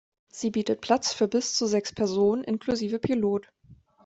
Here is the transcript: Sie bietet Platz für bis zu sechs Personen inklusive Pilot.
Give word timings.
Sie 0.31 0.49
bietet 0.49 0.81
Platz 0.81 1.13
für 1.13 1.27
bis 1.27 1.55
zu 1.55 1.67
sechs 1.67 1.93
Personen 1.93 2.43
inklusive 2.43 2.97
Pilot. 2.97 3.45